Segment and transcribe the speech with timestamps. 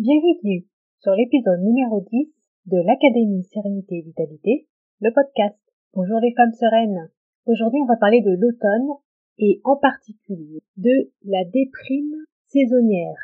[0.00, 0.66] Bienvenue
[1.00, 2.32] sur l'épisode numéro 10
[2.64, 4.66] de l'Académie Sérénité et Vitalité,
[5.02, 5.58] le podcast.
[5.92, 7.10] Bonjour les femmes sereines.
[7.44, 8.88] Aujourd'hui, on va parler de l'automne
[9.36, 13.20] et en particulier de la déprime saisonnière,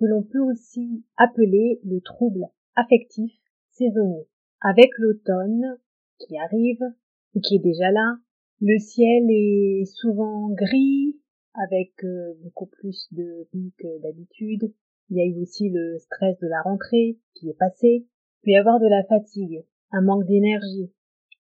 [0.00, 3.30] que l'on peut aussi appeler le trouble affectif
[3.72, 4.26] saisonnier.
[4.62, 5.76] Avec l'automne
[6.20, 6.84] qui arrive
[7.34, 8.16] ou qui est déjà là,
[8.62, 11.18] le ciel est souvent gris
[11.52, 14.72] avec euh, beaucoup plus de pluie que d'habitude.
[15.10, 18.06] Il y a eu aussi le stress de la rentrée qui est passé.
[18.06, 20.92] Il peut y avoir de la fatigue, un manque d'énergie,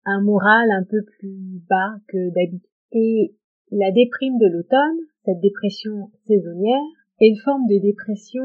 [0.06, 2.70] un moral un peu plus bas que d'habitude.
[2.92, 3.36] Et
[3.72, 6.82] la déprime de l'automne, cette dépression saisonnière,
[7.20, 8.44] est une forme de dépression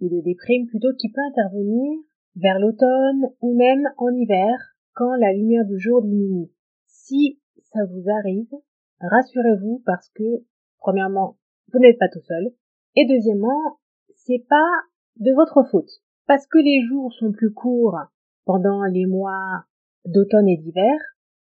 [0.00, 1.98] ou de déprime plutôt qui peut intervenir
[2.36, 6.50] vers l'automne ou même en hiver quand la lumière du jour diminue.
[6.86, 7.40] Si
[7.72, 8.52] ça vous arrive,
[9.00, 10.44] rassurez-vous parce que,
[10.78, 11.36] premièrement,
[11.72, 12.52] vous n'êtes pas tout seul,
[12.94, 13.78] et deuxièmement,
[14.24, 14.70] c'est pas
[15.16, 15.90] de votre faute.
[16.26, 17.98] Parce que les jours sont plus courts
[18.44, 19.64] pendant les mois
[20.06, 20.96] d'automne et d'hiver,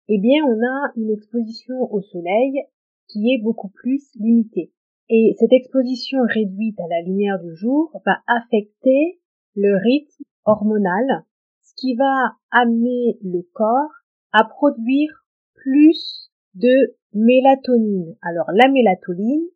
[0.08, 2.64] eh bien, on a une exposition au soleil
[3.08, 4.72] qui est beaucoup plus limitée.
[5.10, 9.20] Et cette exposition réduite à la lumière du jour va affecter
[9.56, 11.26] le rythme hormonal,
[11.62, 13.92] ce qui va amener le corps
[14.32, 18.16] à produire plus de mélatonine.
[18.22, 19.48] Alors la mélatonine,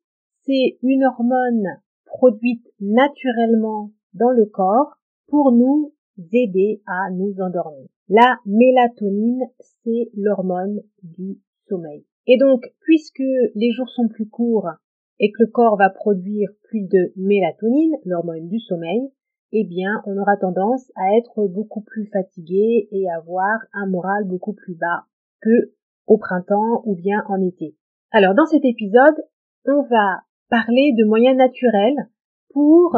[0.45, 1.81] c'est une hormone
[2.13, 4.97] produite naturellement dans le corps
[5.27, 5.93] pour nous
[6.31, 7.87] aider à nous endormir.
[8.07, 12.05] La mélatonine, c'est l'hormone du sommeil.
[12.27, 13.23] Et donc, puisque
[13.55, 14.69] les jours sont plus courts
[15.19, 19.09] et que le corps va produire plus de mélatonine, l'hormone du sommeil,
[19.51, 24.53] eh bien, on aura tendance à être beaucoup plus fatigué et avoir un moral beaucoup
[24.53, 25.05] plus bas
[25.41, 25.73] que
[26.05, 27.75] au printemps ou bien en été.
[28.11, 29.15] Alors, dans cet épisode,
[29.65, 30.21] on va
[30.53, 32.07] parler de moyens naturels
[32.51, 32.95] pour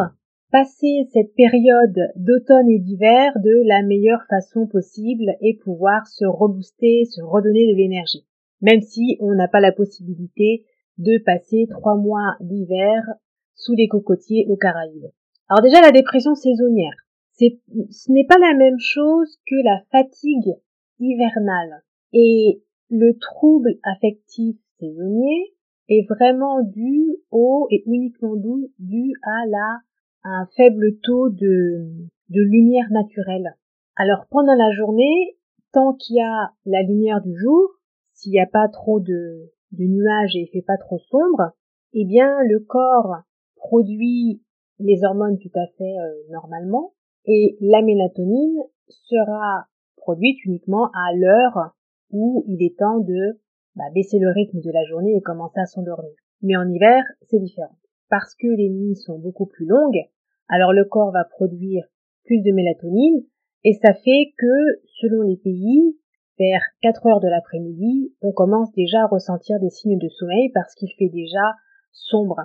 [0.52, 7.06] passer cette période d'automne et d'hiver de la meilleure façon possible et pouvoir se rebooster,
[7.06, 8.26] se redonner de l'énergie.
[8.60, 10.66] Même si on n'a pas la possibilité
[10.98, 13.06] de passer trois mois d'hiver
[13.54, 15.12] sous les cocotiers aux Caraïbes.
[15.48, 17.08] Alors déjà la dépression saisonnière.
[17.40, 20.56] ce n'est pas la même chose que la fatigue
[21.00, 21.84] hivernale.
[22.12, 25.55] Et le trouble affectif saisonnier
[25.90, 29.80] est vraiment dû au et uniquement dû, à la
[30.24, 31.86] à un faible taux de,
[32.30, 33.56] de lumière naturelle.
[33.96, 35.38] Alors pendant la journée,
[35.72, 37.70] tant qu'il y a la lumière du jour,
[38.14, 41.52] s'il n'y a pas trop de, de nuages et il fait pas trop sombre,
[41.94, 43.18] eh bien le corps
[43.56, 44.42] produit
[44.80, 46.94] les hormones tout à fait euh, normalement
[47.26, 49.66] et la mélatonine sera
[49.98, 51.76] produite uniquement à l'heure
[52.12, 53.40] où il est temps de
[53.76, 56.14] bah, baisser le rythme de la journée et commencer à s'endormir.
[56.42, 57.78] Mais en hiver, c'est différent.
[58.10, 60.04] Parce que les nuits sont beaucoup plus longues,
[60.48, 61.86] alors le corps va produire
[62.24, 63.24] plus de mélatonine
[63.64, 65.98] et ça fait que, selon les pays,
[66.38, 70.76] vers 4 heures de l'après-midi, on commence déjà à ressentir des signes de sommeil parce
[70.76, 71.54] qu'il fait déjà
[71.92, 72.42] sombre.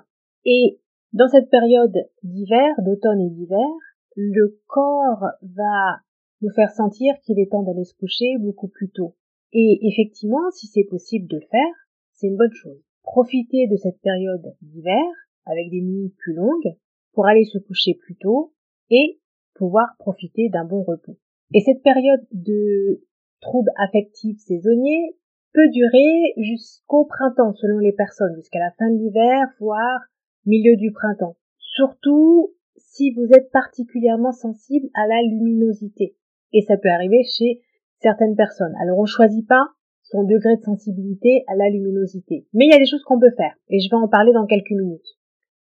[0.47, 0.81] Et
[1.13, 3.69] dans cette période d'hiver, d'automne et d'hiver,
[4.17, 5.99] le corps va
[6.41, 9.15] nous faire sentir qu'il est temps d'aller se coucher beaucoup plus tôt.
[9.53, 11.75] Et effectivement, si c'est possible de le faire,
[12.13, 12.81] c'est une bonne chose.
[13.03, 15.05] Profitez de cette période d'hiver,
[15.47, 16.77] avec des nuits plus longues,
[17.13, 18.53] pour aller se coucher plus tôt
[18.91, 19.21] et
[19.55, 21.17] pouvoir profiter d'un bon repos.
[21.53, 23.05] Et cette période de
[23.41, 25.17] troubles affectifs saisonniers
[25.53, 30.01] peut durer jusqu'au printemps selon les personnes, jusqu'à la fin de l'hiver, voire
[30.47, 31.37] milieu du printemps.
[31.59, 36.17] Surtout si vous êtes particulièrement sensible à la luminosité.
[36.53, 37.61] Et ça peut arriver chez
[38.01, 38.75] certaines personnes.
[38.81, 39.69] Alors on choisit pas
[40.03, 42.47] son degré de sensibilité à la luminosité.
[42.53, 44.47] Mais il y a des choses qu'on peut faire, et je vais en parler dans
[44.47, 45.07] quelques minutes.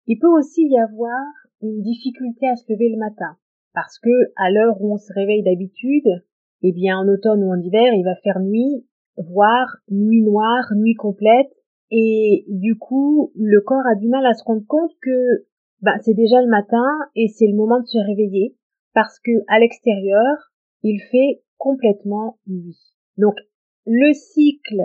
[0.06, 1.26] Il peut aussi y avoir
[1.62, 3.36] une difficulté à se lever le matin,
[3.74, 6.24] parce que à l'heure où on se réveille d'habitude,
[6.62, 8.86] eh bien en automne ou en hiver, il va faire nuit,
[9.18, 11.50] voire nuit noire, nuit complète,
[11.90, 15.46] et du coup, le corps a du mal à se rendre compte que
[15.82, 16.86] bah, c'est déjà le matin
[17.16, 18.56] et c'est le moment de se réveiller,
[18.94, 20.52] parce que à l'extérieur,
[20.84, 22.80] il fait complètement nuit.
[23.18, 23.36] Donc,
[23.86, 24.82] le cycle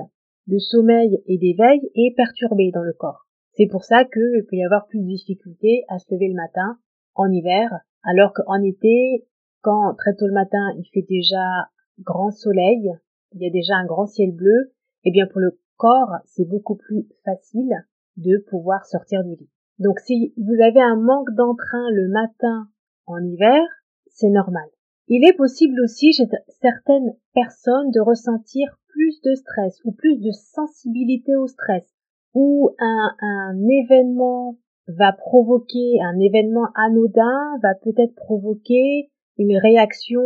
[0.47, 3.27] de sommeil et d'éveil est perturbé dans le corps.
[3.53, 6.79] C'est pour ça qu'il peut y avoir plus de difficultés à se lever le matin
[7.15, 7.71] en hiver
[8.03, 9.27] Alors qu'en été,
[9.61, 11.69] quand très tôt le matin, il fait déjà
[12.01, 12.91] grand soleil,
[13.33, 14.73] il y a déjà un grand ciel bleu,
[15.05, 17.75] eh bien pour le corps, c'est beaucoup plus facile
[18.17, 19.51] de pouvoir sortir du lit.
[19.79, 22.69] Donc si vous avez un manque d'entrain le matin
[23.07, 23.63] en hiver,
[24.07, 24.69] c'est normal.
[25.15, 26.25] Il est possible aussi chez
[26.63, 31.87] certaines personnes de ressentir plus de stress ou plus de sensibilité au stress
[32.33, 34.57] ou un, un événement
[34.89, 40.23] va provoquer un événement anodin va peut-être provoquer une réaction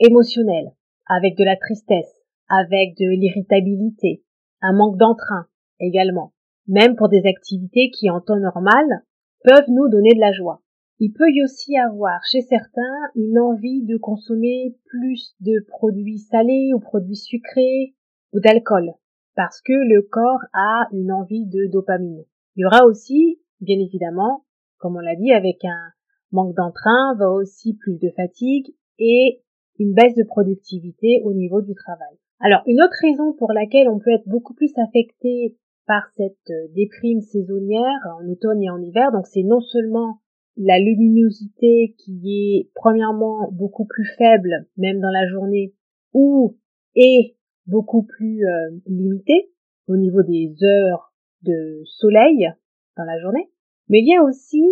[0.00, 0.72] émotionnelle
[1.04, 4.24] avec de la tristesse, avec de l'irritabilité,
[4.62, 5.44] un manque d'entrain
[5.78, 6.32] également,
[6.68, 9.02] même pour des activités qui en temps normal
[9.44, 10.62] peuvent nous donner de la joie.
[10.98, 16.72] Il peut y aussi avoir chez certains une envie de consommer plus de produits salés
[16.74, 17.94] ou produits sucrés
[18.32, 18.92] ou d'alcool
[19.36, 22.24] parce que le corps a une envie de dopamine.
[22.56, 24.44] Il y aura aussi, bien évidemment,
[24.78, 25.92] comme on l'a dit, avec un
[26.32, 29.42] manque d'entrain, va aussi plus de fatigue et
[29.78, 32.16] une baisse de productivité au niveau du travail.
[32.40, 35.56] Alors, une autre raison pour laquelle on peut être beaucoup plus affecté
[35.86, 40.20] par cette déprime saisonnière en automne et en hiver, donc c'est non seulement
[40.56, 45.74] la luminosité qui est premièrement beaucoup plus faible, même dans la journée,
[46.14, 46.56] ou
[46.94, 47.36] est
[47.66, 49.50] beaucoup plus euh, limitée
[49.86, 51.12] au niveau des heures
[51.42, 52.48] de soleil
[52.96, 53.50] dans la journée,
[53.88, 54.62] mais il y a aussi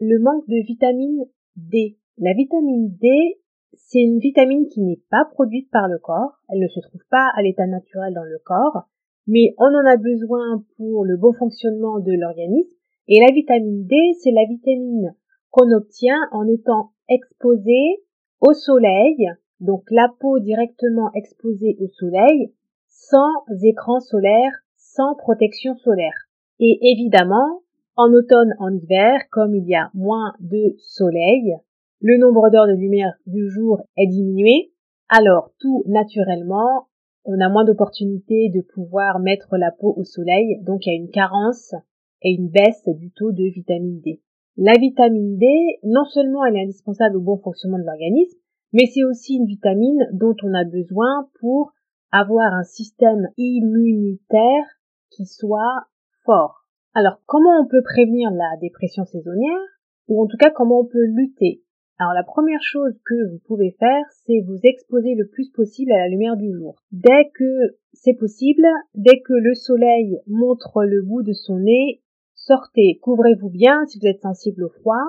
[0.00, 1.24] le manque de vitamine
[1.56, 1.96] D.
[2.18, 3.38] La vitamine D,
[3.74, 7.30] c'est une vitamine qui n'est pas produite par le corps, elle ne se trouve pas
[7.36, 8.88] à l'état naturel dans le corps,
[9.26, 13.96] mais on en a besoin pour le bon fonctionnement de l'organisme, et la vitamine D,
[14.18, 15.14] c'est la vitamine
[15.50, 18.02] qu'on obtient en étant exposé
[18.40, 19.30] au soleil,
[19.60, 22.52] donc la peau directement exposée au soleil,
[22.88, 23.32] sans
[23.62, 26.28] écran solaire, sans protection solaire.
[26.58, 27.62] Et évidemment,
[27.96, 31.56] en automne, en hiver, comme il y a moins de soleil,
[32.00, 34.72] le nombre d'heures de lumière du jour est diminué,
[35.08, 36.88] alors tout naturellement,
[37.24, 40.96] on a moins d'opportunités de pouvoir mettre la peau au soleil, donc il y a
[40.96, 41.74] une carence
[42.22, 44.20] et une baisse du taux de vitamine D.
[44.56, 45.46] La vitamine D,
[45.84, 48.38] non seulement elle est indispensable au bon fonctionnement de l'organisme,
[48.72, 51.72] mais c'est aussi une vitamine dont on a besoin pour
[52.12, 54.64] avoir un système immunitaire
[55.10, 55.86] qui soit
[56.24, 56.64] fort.
[56.94, 59.60] Alors, comment on peut prévenir la dépression saisonnière
[60.08, 61.62] ou en tout cas comment on peut lutter?
[62.00, 65.98] Alors la première chose que vous pouvez faire, c'est vous exposer le plus possible à
[65.98, 66.76] la lumière du jour.
[66.92, 72.00] Dès que c'est possible, dès que le soleil montre le bout de son nez,
[72.46, 75.04] sortez, couvrez-vous bien si vous êtes sensible au froid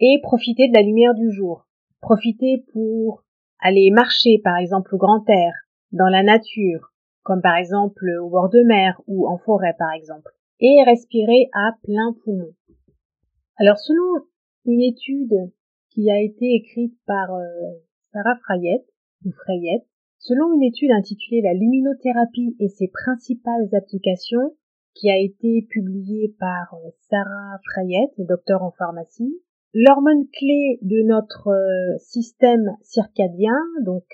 [0.00, 1.66] et profitez de la lumière du jour.
[2.00, 3.24] Profitez pour
[3.60, 5.52] aller marcher par exemple au grand air,
[5.92, 6.92] dans la nature,
[7.22, 10.30] comme par exemple au bord de mer ou en forêt par exemple,
[10.60, 12.52] et respirez à plein poumon.
[13.56, 14.24] Alors selon
[14.66, 15.52] une étude
[15.90, 17.46] qui a été écrite par euh,
[18.12, 18.86] Sarah Frayette,
[19.24, 19.86] ou Frayette,
[20.18, 24.54] selon une étude intitulée La luminothérapie et ses principales applications,
[24.96, 29.40] qui a été publiée par euh, Sarah Frayette, docteur en pharmacie,
[29.74, 34.04] l'hormone clé de notre euh, système circadien, donc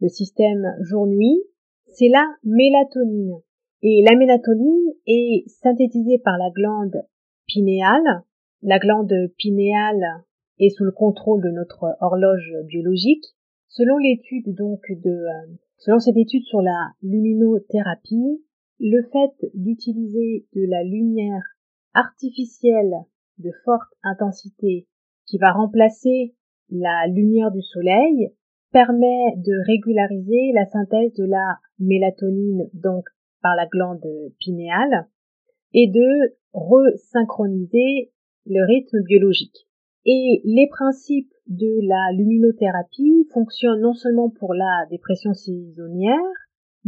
[0.00, 1.42] le système jour-nuit,
[1.88, 3.40] c'est la mélatonine.
[3.82, 7.02] Et la mélatonine est synthétisée par la glande
[7.46, 8.22] pinéale.
[8.62, 10.24] La glande pinéale
[10.58, 13.24] est sous le contrôle de notre horloge biologique.
[13.68, 18.42] Selon l'étude donc de, euh, selon cette étude sur la luminothérapie,
[18.80, 21.42] le fait d'utiliser de la lumière
[21.94, 22.94] artificielle
[23.38, 24.86] de forte intensité
[25.26, 26.34] qui va remplacer
[26.70, 28.32] la lumière du soleil
[28.72, 33.04] permet de régulariser la synthèse de la mélatonine donc
[33.42, 34.04] par la glande
[34.38, 35.08] pinéale
[35.72, 38.12] et de resynchroniser
[38.46, 39.68] le rythme biologique.
[40.04, 46.16] Et les principes de la luminothérapie fonctionnent non seulement pour la dépression saisonnière,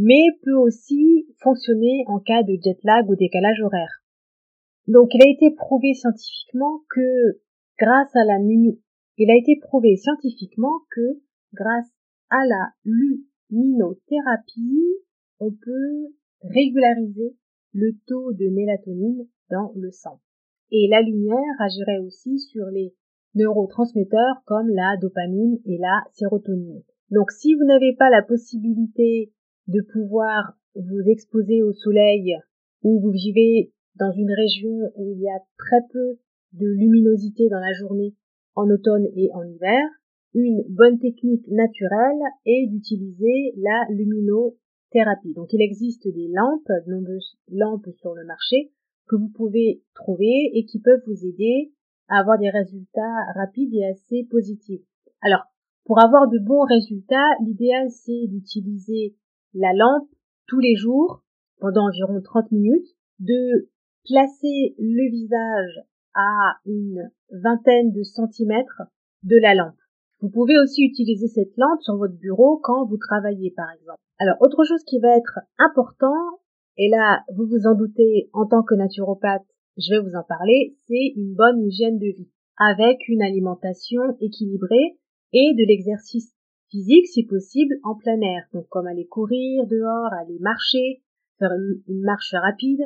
[0.01, 4.01] mais peut aussi fonctionner en cas de jet lag ou décalage horaire.
[4.87, 7.39] Donc il a été prouvé scientifiquement que
[7.77, 8.39] grâce à la
[9.17, 11.21] il a été prouvé scientifiquement que
[11.53, 11.91] grâce
[12.31, 14.97] à la luminothérapie,
[15.39, 16.07] on peut
[16.41, 17.35] régulariser
[17.73, 20.19] le taux de mélatonine dans le sang.
[20.71, 22.95] Et la lumière agirait aussi sur les
[23.35, 26.81] neurotransmetteurs comme la dopamine et la sérotonine.
[27.11, 29.31] Donc si vous n'avez pas la possibilité
[29.71, 32.35] de pouvoir vous exposer au soleil
[32.83, 36.17] ou vous vivez dans une région où il y a très peu
[36.53, 38.13] de luminosité dans la journée
[38.55, 39.81] en automne et en hiver,
[40.33, 45.33] une bonne technique naturelle est d'utiliser la luminothérapie.
[45.33, 48.71] Donc il existe des lampes, de nombreuses lampes sur le marché
[49.07, 51.71] que vous pouvez trouver et qui peuvent vous aider
[52.07, 54.85] à avoir des résultats rapides et assez positifs.
[55.21, 55.43] Alors,
[55.85, 59.15] pour avoir de bons résultats, l'idéal c'est d'utiliser
[59.53, 60.09] la lampe
[60.47, 61.23] tous les jours
[61.59, 62.87] pendant environ 30 minutes,
[63.19, 63.69] de
[64.05, 65.79] placer le visage
[66.15, 68.81] à une vingtaine de centimètres
[69.23, 69.75] de la lampe.
[70.21, 73.99] Vous pouvez aussi utiliser cette lampe sur votre bureau quand vous travaillez par exemple.
[74.19, 76.39] Alors autre chose qui va être important,
[76.77, 79.45] et là vous vous en doutez en tant que naturopathe,
[79.77, 84.97] je vais vous en parler, c'est une bonne hygiène de vie avec une alimentation équilibrée
[85.33, 86.35] et de l'exercice
[86.71, 91.03] physique si possible en plein air, donc comme aller courir dehors, aller marcher,
[91.37, 92.81] faire une, marche rapide,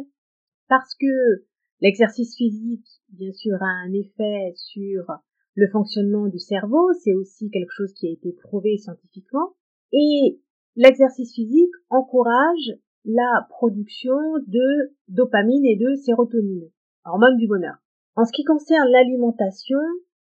[0.67, 1.45] parce que
[1.81, 5.05] l'exercice physique, bien sûr, a un effet sur
[5.53, 9.53] le fonctionnement du cerveau, c'est aussi quelque chose qui a été prouvé scientifiquement,
[9.93, 10.41] et
[10.75, 12.73] l'exercice physique encourage
[13.05, 16.69] la production de dopamine et de sérotonine,
[17.05, 17.75] hormones du bonheur.
[18.15, 19.79] En ce qui concerne l'alimentation,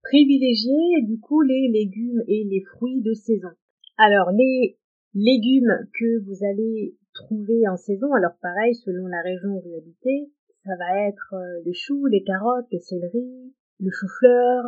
[0.03, 3.49] privilégiez du coup les légumes et les fruits de saison.
[3.97, 4.77] Alors les
[5.13, 10.31] légumes que vous allez trouver en saison, alors pareil selon la région où vous habitez,
[10.65, 14.63] ça va être euh, les choux, les carottes, le céleri, le chou-fleur,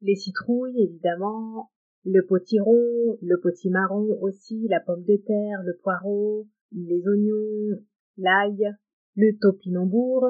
[0.00, 1.70] les citrouilles évidemment,
[2.04, 7.80] le potiron, le potimarron aussi, la pomme de terre, le poireau, les oignons,
[8.16, 8.74] l'ail,
[9.16, 10.26] le topinambour.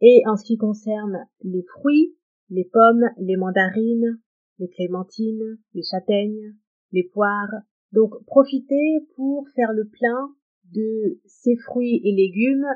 [0.00, 2.14] Et en ce qui concerne les fruits,
[2.54, 4.20] les pommes, les mandarines,
[4.58, 6.54] les clémentines, les châtaignes,
[6.92, 7.50] les poires.
[7.92, 10.32] Donc profitez pour faire le plein
[10.72, 12.66] de ces fruits et légumes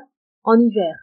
[0.43, 0.95] en hiver.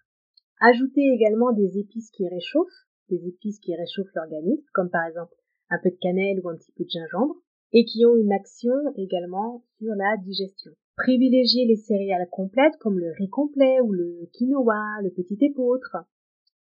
[0.60, 5.34] Ajoutez également des épices qui réchauffent, des épices qui réchauffent l'organisme, comme par exemple
[5.70, 7.34] un peu de cannelle ou un petit peu de gingembre,
[7.72, 10.72] et qui ont une action également sur la digestion.
[10.96, 15.96] Privilégiez les céréales complètes comme le riz complet ou le quinoa, le petit épeautre,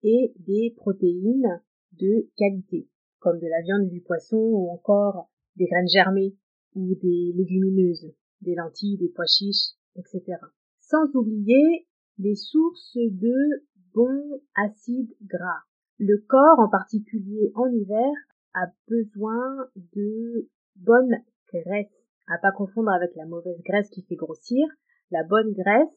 [0.03, 1.61] et des protéines
[1.99, 6.37] de qualité, comme de la viande, du poisson ou encore des graines germées
[6.75, 10.39] ou des légumineuses, des lentilles, des pois chiches, etc.
[10.81, 11.87] Sans oublier
[12.19, 15.63] les sources de bons acides gras.
[15.99, 18.13] Le corps, en particulier en hiver,
[18.55, 21.17] a besoin de bonne
[21.53, 21.93] graisse.
[22.27, 24.67] À pas confondre avec la mauvaise graisse qui fait grossir.
[25.11, 25.95] La bonne graisse,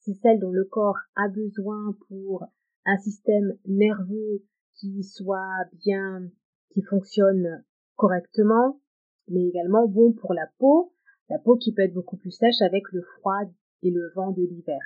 [0.00, 2.44] c'est celle dont le corps a besoin pour
[2.84, 4.42] un système nerveux
[4.78, 6.30] qui soit bien,
[6.70, 7.64] qui fonctionne
[7.96, 8.80] correctement,
[9.28, 10.92] mais également bon pour la peau,
[11.28, 13.40] la peau qui peut être beaucoup plus sèche avec le froid
[13.82, 14.80] et le vent de l'hiver.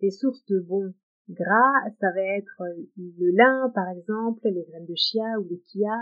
[0.00, 0.92] Les sources de bons
[1.28, 2.62] gras, ça va être
[2.96, 5.96] le lin par exemple, les graines de chia ou les chia,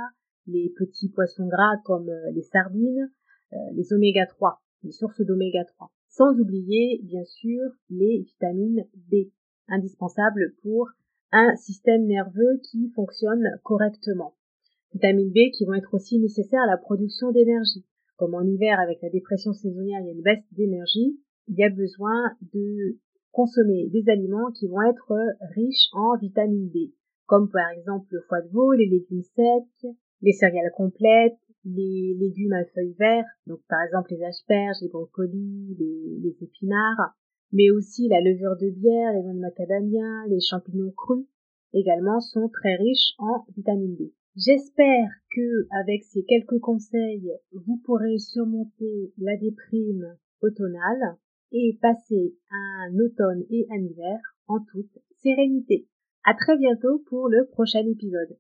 [0.47, 3.11] les petits poissons gras comme euh, les sardines,
[3.53, 5.91] euh, les oméga 3, les sources d'oméga 3.
[6.09, 9.31] Sans oublier bien sûr les vitamines B,
[9.69, 10.89] indispensables pour
[11.33, 14.35] un système nerveux qui fonctionne correctement.
[14.93, 17.85] Vitamines B qui vont être aussi nécessaires à la production d'énergie.
[18.17, 21.65] Comme en hiver avec la dépression saisonnière, il y a une baisse d'énergie, il y
[21.65, 22.99] a besoin de
[23.33, 25.15] consommer des aliments qui vont être
[25.55, 26.93] riches en vitamine B,
[27.27, 29.93] comme par exemple le foie de veau, les légumes secs,
[30.23, 35.77] les céréales complètes, les légumes à feuilles vertes, donc par exemple les asperges, les brocolis,
[35.79, 37.15] les, les épinards,
[37.53, 41.27] mais aussi la levure de bière, les noix de macadamia, les champignons crus
[41.73, 44.13] également sont très riches en vitamine D.
[44.37, 51.17] J'espère que avec ces quelques conseils, vous pourrez surmonter la déprime automnale
[51.53, 55.87] et passer un automne et un hiver en toute sérénité.
[56.25, 58.37] À très bientôt pour le prochain épisode.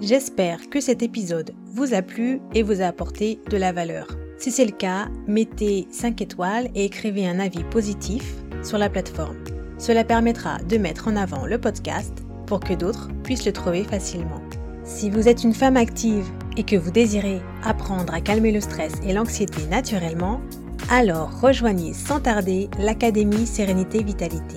[0.00, 4.27] J'espère que cet épisode vous a plu et vous a apporté de la valeur.
[4.38, 9.36] Si c'est le cas, mettez 5 étoiles et écrivez un avis positif sur la plateforme.
[9.78, 12.12] Cela permettra de mettre en avant le podcast
[12.46, 14.40] pour que d'autres puissent le trouver facilement.
[14.84, 16.24] Si vous êtes une femme active
[16.56, 20.40] et que vous désirez apprendre à calmer le stress et l'anxiété naturellement,
[20.88, 24.56] alors rejoignez sans tarder l'Académie Sérénité Vitalité.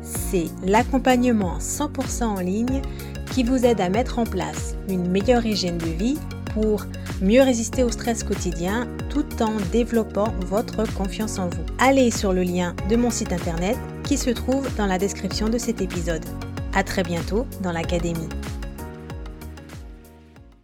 [0.00, 2.80] C'est l'accompagnement 100% en ligne
[3.30, 6.18] qui vous aide à mettre en place une meilleure hygiène de vie
[7.20, 11.64] mieux résister au stress quotidien tout en développant votre confiance en vous.
[11.78, 15.58] Allez sur le lien de mon site internet qui se trouve dans la description de
[15.58, 16.24] cet épisode.
[16.74, 18.28] À très bientôt dans l'académie.